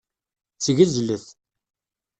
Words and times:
Ssgezlet. 0.57 1.25